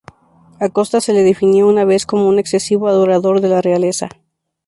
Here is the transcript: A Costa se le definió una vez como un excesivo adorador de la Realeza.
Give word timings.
A 0.59 0.67
Costa 0.69 0.99
se 0.99 1.13
le 1.13 1.21
definió 1.21 1.67
una 1.67 1.85
vez 1.85 2.07
como 2.07 2.27
un 2.27 2.39
excesivo 2.39 2.87
adorador 2.87 3.39
de 3.39 3.49
la 3.49 3.61
Realeza. 3.61 4.09